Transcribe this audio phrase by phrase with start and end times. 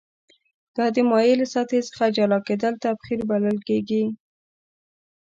[0.75, 4.03] دا د مایع له سطحې څخه جلا کیدل تبخیر بلل کیږي.